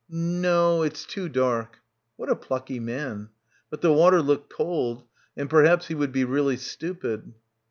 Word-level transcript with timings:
"No; 0.09 0.81
it's 0.81 1.05
too 1.05 1.29
dark." 1.29 1.77
What 2.15 2.27
a 2.27 2.35
plucky 2.35 2.79
man. 2.79 3.29
But 3.69 3.81
the 3.81 3.93
water 3.93 4.19
looked 4.19 4.51
cold. 4.51 5.03
And 5.37 5.47
perhaps 5.47 5.89
he 5.89 5.93
would 5.93 6.11
be 6.11 6.23
really 6.25 6.57
stupid. 6.57 7.35